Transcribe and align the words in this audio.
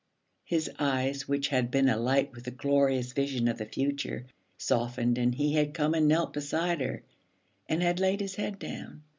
his 0.45 0.67
eyes, 0.79 1.27
which 1.27 1.49
had 1.49 1.69
been 1.69 1.87
alight 1.87 2.31
with 2.33 2.45
the 2.45 2.49
glorious 2.49 3.13
vision 3.13 3.47
of 3.47 3.59
the 3.59 3.67
future, 3.67 4.25
softened, 4.57 5.19
and 5.19 5.35
he 5.35 5.53
had 5.53 5.75
come 5.75 5.93
and 5.93 6.07
knelt 6.07 6.33
beside 6.33 6.81
her 6.81 7.03
and 7.69 7.83
had 7.83 7.99
laid 7.99 8.19
his 8.19 8.33
head 8.33 8.57
down. 8.57 9.03